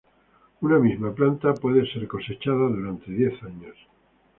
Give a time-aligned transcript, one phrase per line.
[0.61, 3.77] Una misma planta puede ser cosechada durante diez años.